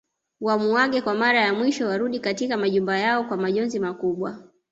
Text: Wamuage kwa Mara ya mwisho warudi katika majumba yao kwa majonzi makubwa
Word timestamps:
Wamuage 0.41 1.01
kwa 1.01 1.13
Mara 1.13 1.39
ya 1.41 1.53
mwisho 1.53 1.87
warudi 1.87 2.19
katika 2.19 2.57
majumba 2.57 2.97
yao 2.97 3.23
kwa 3.23 3.37
majonzi 3.37 3.79
makubwa 3.79 4.43